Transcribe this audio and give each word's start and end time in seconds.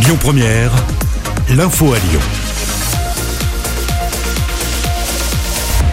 Lyon 0.00 0.16
Première, 0.20 0.70
l'info 1.50 1.92
à 1.92 1.98
Lyon. 1.98 2.20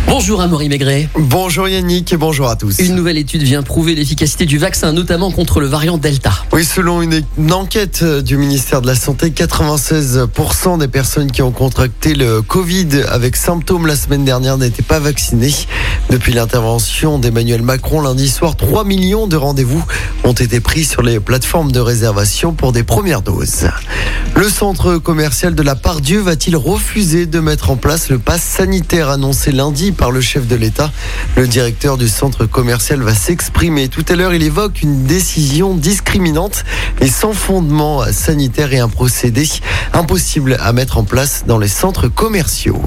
Bonjour 0.08 0.42
Amaury 0.42 0.70
Maigret. 0.70 1.10
Bonjour 1.18 1.68
Yannick 1.68 2.14
et 2.14 2.18
bonjour 2.18 2.48
à 2.48 2.56
tous. 2.56 2.80
Une 2.80 2.96
nouvelle 2.96 3.18
étude 3.18 3.42
vient 3.42 3.64
prouver 3.64 3.96
l'efficacité 3.96 4.46
du 4.46 4.58
vaccin, 4.58 4.94
notamment 4.94 5.32
contre 5.32 5.60
le 5.60 5.68
variant 5.68 5.98
Delta. 5.98 6.45
Oui, 6.56 6.64
selon 6.64 7.02
une, 7.02 7.22
enquête 7.52 8.02
du 8.02 8.38
ministère 8.38 8.82
de 8.82 8.88
la 8.88 8.96
Santé, 8.96 9.30
96% 9.30 10.78
des 10.78 10.88
personnes 10.88 11.30
qui 11.30 11.42
ont 11.42 11.52
contracté 11.52 12.16
le 12.16 12.42
Covid 12.42 13.04
avec 13.10 13.36
symptômes 13.36 13.86
la 13.88 13.98
semaine 13.98 14.24
dernière 14.24 14.58
n'étaient 14.58 14.82
pas 14.82 15.00
vaccinées. 15.00 15.54
Depuis 16.10 16.32
l'intervention 16.32 17.20
d'Emmanuel 17.20 17.62
Macron 17.62 18.00
lundi 18.00 18.30
soir, 18.30 18.56
3 18.56 18.86
millions 18.86 19.28
de 19.28 19.36
rendez-vous 19.36 19.84
ont 20.24 20.32
été 20.32 20.62
pris 20.62 20.86
sur 20.86 21.02
les 21.02 21.20
plateformes 21.20 21.74
de 21.74 21.82
réservation 21.82 22.54
pour 22.54 22.72
des 22.72 22.84
premières 22.84 23.22
doses. 23.22 23.68
Le 24.38 24.50
centre 24.50 24.98
commercial 24.98 25.56
de 25.56 25.64
la 25.64 25.76
Pardieu 25.76 26.22
va-t-il 26.22 26.56
refuser 26.56 27.26
de 27.26 27.40
mettre 27.40 27.70
en 27.70 27.76
place 27.76 28.10
le 28.10 28.20
pass 28.20 28.42
sanitaire 28.42 29.10
annoncé 29.10 29.52
lundi 29.52 29.92
par 29.92 30.12
le 30.12 30.22
chef 30.22 30.48
de 30.48 30.56
l'État? 30.56 30.92
Le 31.36 31.48
directeur 31.48 31.98
du 31.98 32.08
centre 32.08 32.46
commercial 32.46 33.02
va 33.02 33.14
s'exprimer. 33.14 33.90
Tout 33.90 34.06
à 34.08 34.16
l'heure, 34.16 34.34
il 34.34 34.44
évoque 34.44 34.82
une 34.82 35.04
décision 35.04 35.74
discriminante 35.74 36.45
et 37.02 37.08
sans 37.08 37.34
fondement 37.34 38.04
sanitaire 38.12 38.74
et 38.74 38.80
un 38.80 38.90
procédé 38.90 39.48
impossible 39.94 40.58
à 40.60 40.74
mettre 40.74 40.98
en 40.98 41.04
place 41.04 41.44
dans 41.48 41.58
les 41.58 41.68
centres 41.68 42.08
commerciaux. 42.08 42.82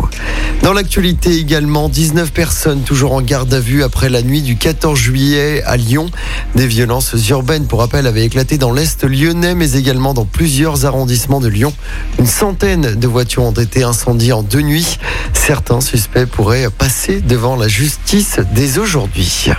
Dans 0.63 0.73
l'actualité 0.73 1.37
également, 1.37 1.89
19 1.89 2.33
personnes 2.33 2.83
toujours 2.83 3.13
en 3.13 3.23
garde 3.23 3.53
à 3.55 3.61
vue 3.61 3.83
après 3.83 4.09
la 4.09 4.23
nuit 4.23 4.43
du 4.43 4.57
14 4.57 4.99
juillet 4.99 5.63
à 5.65 5.77
Lyon. 5.77 6.11
Des 6.55 6.67
violences 6.67 7.15
urbaines, 7.29 7.67
pour 7.67 7.79
rappel, 7.81 8.07
avaient 8.07 8.25
éclaté 8.25 8.59
dans 8.59 8.73
l'Est 8.73 9.05
lyonnais, 9.05 9.55
mais 9.55 9.73
également 9.73 10.15
dans 10.15 10.25
plusieurs 10.25 10.85
arrondissements 10.85 11.41
de 11.41 11.49
Lyon. 11.49 11.73
Une 12.19 12.27
centaine 12.27 12.95
de 12.97 13.07
voitures 13.07 13.45
ont 13.45 13.53
été 13.53 13.83
incendiées 13.83 14.33
en 14.33 14.43
deux 14.43 14.63
nuits. 14.63 14.99
Certains 15.33 15.81
suspects 15.81 16.27
pourraient 16.27 16.69
passer 16.71 17.21
devant 17.21 17.57
la 17.57 17.69
justice 17.69 18.41
dès 18.53 18.79
aujourd'hui. 18.79 19.51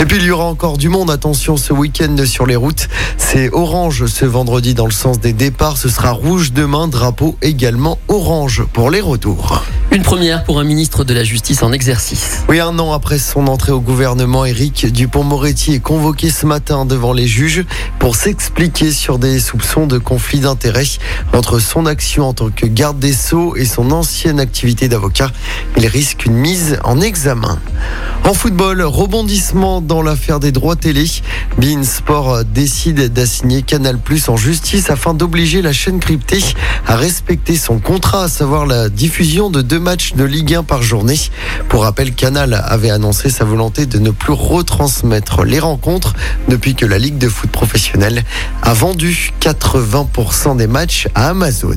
Et 0.00 0.04
puis 0.04 0.18
il 0.18 0.24
y 0.24 0.30
aura 0.30 0.44
encore 0.44 0.78
du 0.78 0.88
monde, 0.88 1.10
attention 1.10 1.56
ce 1.56 1.72
week-end 1.72 2.16
sur 2.24 2.46
les 2.46 2.54
routes. 2.54 2.88
C'est 3.16 3.50
orange 3.52 4.06
ce 4.06 4.24
vendredi 4.24 4.74
dans 4.74 4.86
le 4.86 4.92
sens 4.92 5.18
des 5.18 5.32
départs, 5.32 5.76
ce 5.76 5.88
sera 5.88 6.12
rouge 6.12 6.52
demain, 6.52 6.86
drapeau 6.86 7.36
également 7.42 7.98
orange 8.06 8.62
pour 8.72 8.90
les 8.90 9.00
retours. 9.00 9.64
Une 9.90 10.02
première 10.02 10.44
pour 10.44 10.60
un 10.60 10.64
ministre 10.64 11.02
de 11.02 11.14
la 11.14 11.24
Justice 11.24 11.62
en 11.62 11.72
exercice. 11.72 12.44
Oui, 12.50 12.60
un 12.60 12.78
an 12.78 12.92
après 12.92 13.18
son 13.18 13.46
entrée 13.46 13.72
au 13.72 13.80
gouvernement, 13.80 14.44
Éric 14.44 14.92
Dupont-Moretti 14.92 15.72
est 15.72 15.80
convoqué 15.80 16.28
ce 16.28 16.44
matin 16.44 16.84
devant 16.84 17.14
les 17.14 17.26
juges 17.26 17.64
pour 17.98 18.14
s'expliquer 18.14 18.92
sur 18.92 19.18
des 19.18 19.40
soupçons 19.40 19.86
de 19.86 19.96
conflit 19.96 20.40
d'intérêts 20.40 20.84
entre 21.32 21.58
son 21.58 21.86
action 21.86 22.28
en 22.28 22.34
tant 22.34 22.50
que 22.50 22.66
garde 22.66 22.98
des 22.98 23.14
Sceaux 23.14 23.56
et 23.56 23.64
son 23.64 23.90
ancienne 23.90 24.40
activité 24.40 24.88
d'avocat. 24.88 25.30
Il 25.78 25.86
risque 25.86 26.26
une 26.26 26.34
mise 26.34 26.78
en 26.84 27.00
examen. 27.00 27.58
En 28.24 28.34
football, 28.34 28.82
rebondissement 28.82 29.80
dans 29.80 30.02
l'affaire 30.02 30.38
des 30.38 30.52
droits 30.52 30.76
télé. 30.76 31.06
Bein 31.56 31.82
Sport 31.82 32.44
décide 32.44 33.10
d'assigner 33.10 33.62
Canal 33.62 33.98
Plus 33.98 34.28
en 34.28 34.36
justice 34.36 34.90
afin 34.90 35.14
d'obliger 35.14 35.62
la 35.62 35.72
chaîne 35.72 35.98
cryptée 35.98 36.44
à 36.86 36.96
respecter 36.96 37.56
son 37.56 37.78
contrat, 37.78 38.24
à 38.24 38.28
savoir 38.28 38.66
la 38.66 38.90
diffusion 38.90 39.48
de 39.48 39.62
deux 39.62 39.77
matchs 39.78 40.14
de 40.14 40.24
Ligue 40.24 40.54
1 40.54 40.62
par 40.62 40.82
journée. 40.82 41.18
Pour 41.68 41.82
rappel, 41.84 42.12
Canal 42.14 42.62
avait 42.66 42.90
annoncé 42.90 43.30
sa 43.30 43.44
volonté 43.44 43.86
de 43.86 43.98
ne 43.98 44.10
plus 44.10 44.32
retransmettre 44.32 45.44
les 45.44 45.58
rencontres 45.58 46.14
depuis 46.48 46.74
que 46.74 46.86
la 46.86 46.98
Ligue 46.98 47.18
de 47.18 47.28
foot 47.28 47.50
professionnelle 47.50 48.24
a 48.62 48.72
vendu 48.72 49.32
80% 49.40 50.56
des 50.56 50.66
matchs 50.66 51.08
à 51.14 51.28
Amazon. 51.30 51.76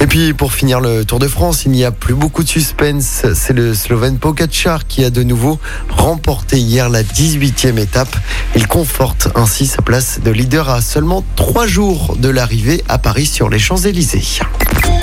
Et 0.00 0.06
puis 0.06 0.32
pour 0.32 0.52
finir 0.52 0.80
le 0.80 1.04
Tour 1.04 1.18
de 1.18 1.28
France, 1.28 1.64
il 1.64 1.72
n'y 1.72 1.84
a 1.84 1.90
plus 1.90 2.14
beaucoup 2.14 2.42
de 2.42 2.48
suspense. 2.48 3.24
C'est 3.34 3.52
le 3.52 3.74
Slovène 3.74 4.18
Pogacar 4.18 4.86
qui 4.86 5.04
a 5.04 5.10
de 5.10 5.22
nouveau 5.22 5.58
remporté 5.88 6.58
hier 6.58 6.88
la 6.88 7.02
18e 7.02 7.78
étape. 7.78 8.16
Il 8.56 8.66
conforte 8.66 9.28
ainsi 9.34 9.66
sa 9.66 9.82
place 9.82 10.20
de 10.24 10.30
leader 10.30 10.68
à 10.68 10.80
seulement 10.80 11.24
trois 11.36 11.66
jours 11.66 12.16
de 12.18 12.28
l'arrivée 12.28 12.82
à 12.88 12.98
Paris 12.98 13.26
sur 13.26 13.48
les 13.48 13.58
Champs-Élysées. 13.58 14.40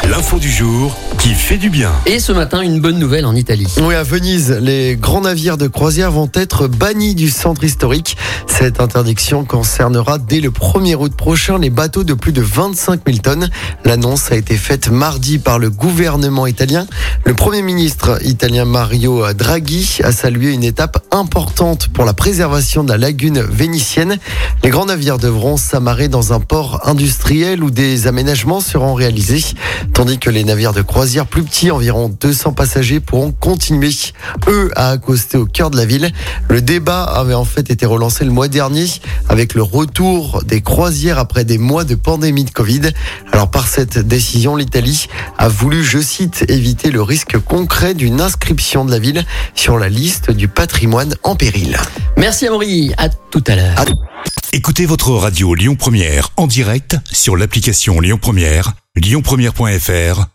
L'info 0.10 0.40
du 0.40 0.52
jour 0.52 0.96
qui 1.18 1.34
fait 1.34 1.58
du 1.58 1.70
bien. 1.70 1.92
Et 2.06 2.15
ce 2.20 2.32
matin, 2.32 2.62
une 2.62 2.80
bonne 2.80 2.98
nouvelle 2.98 3.26
en 3.26 3.36
Italie. 3.36 3.68
Oui, 3.82 3.94
à 3.94 4.04
Venise, 4.04 4.52
les 4.62 4.96
grands 4.96 5.22
navires 5.22 5.58
de 5.58 5.68
croisière 5.68 6.12
vont 6.12 6.30
être 6.34 6.68
bannis 6.68 7.14
du 7.14 7.30
centre 7.30 7.64
historique. 7.64 8.16
Cette 8.48 8.80
interdiction 8.80 9.44
concernera 9.44 10.18
dès 10.18 10.40
le 10.40 10.50
1er 10.50 10.96
août 10.96 11.14
prochain 11.14 11.58
les 11.58 11.70
bateaux 11.70 12.04
de 12.04 12.14
plus 12.14 12.32
de 12.32 12.42
25 12.42 13.02
000 13.06 13.18
tonnes. 13.20 13.50
L'annonce 13.84 14.32
a 14.32 14.36
été 14.36 14.56
faite 14.56 14.90
mardi 14.90 15.40
par 15.40 15.60
le 15.60 15.70
gouvernement 15.70 16.48
italien. 16.48 16.88
Le 17.26 17.34
Premier 17.34 17.62
ministre 17.62 18.20
italien 18.26 18.66
Mario 18.66 19.34
Draghi 19.34 20.00
a 20.04 20.12
salué 20.12 20.54
une 20.54 20.64
étape 20.64 21.06
importante 21.12 21.90
pour 21.90 22.06
la 22.06 22.14
préservation 22.14 22.84
de 22.84 22.92
la 22.92 22.98
lagune 22.98 23.42
vénitienne. 23.42 24.18
Les 24.64 24.70
grands 24.70 24.86
navires 24.86 25.18
devront 25.18 25.58
s'amarrer 25.58 26.08
dans 26.08 26.34
un 26.34 26.40
port 26.40 26.88
industriel 26.88 27.64
où 27.64 27.72
des 27.72 28.08
aménagements 28.08 28.62
seront 28.62 28.94
réalisés, 28.94 29.44
tandis 29.94 30.18
que 30.18 30.30
les 30.30 30.44
navires 30.44 30.74
de 30.74 30.82
croisière 30.82 31.28
plus 31.28 31.44
petits, 31.44 31.72
environ 31.72 32.05
200 32.10 32.54
passagers, 32.54 33.00
pourront 33.00 33.32
continuer, 33.32 33.92
eux, 34.48 34.72
à 34.76 34.90
accoster 34.92 35.38
au 35.38 35.46
cœur 35.46 35.70
de 35.72 35.78
la 35.78 35.86
ville. 35.86 36.12
Le 36.50 36.62
débat 36.62 37.04
avait 37.04 37.34
en 37.34 37.46
fait 37.46 37.70
été 37.70 37.86
relancé 37.86 38.26
le 38.26 38.32
mois 38.32 38.48
dernier 38.48 38.86
avec 39.30 39.54
le 39.54 39.62
retour 39.64 40.44
des 40.46 40.62
croisières 40.62 41.20
après 41.20 41.44
des 41.46 41.58
mois 41.58 41.84
de 41.84 41.96
pandémie 41.96 42.44
de 42.46 42.52
Covid. 42.52 42.82
Alors 43.32 43.50
par 43.52 43.68
cette 43.68 43.98
décision, 44.00 44.56
l'Italie 44.56 45.08
a 45.38 45.48
voulu, 45.48 45.84
je 45.84 46.00
cite, 46.00 46.46
éviter 46.50 46.92
le 46.92 47.02
risque 47.02 47.38
concret 47.40 47.94
d'une 47.94 48.22
inscription 48.22 48.86
de 48.86 48.92
la 48.92 49.00
ville 49.00 49.26
sur 49.56 49.78
la 49.78 49.90
liste 49.90 50.32
du 50.32 50.48
patrimoine 50.48 51.16
en 51.24 51.36
péril. 51.36 51.78
Merci 52.18 52.48
Amaury, 52.48 52.94
à 52.98 53.10
tout 53.10 53.44
à 53.48 53.56
l'heure. 53.56 53.80
À- 53.80 53.86
Écoutez 54.54 54.86
votre 54.86 55.12
radio 55.12 55.54
Lyon 55.54 55.76
Première 55.76 56.30
en 56.38 56.48
direct 56.48 56.96
sur 57.12 57.36
l'application 57.36 58.00
Lyon 58.00 58.18
Première, 58.22 58.72
lyonpremière.fr 58.96 60.35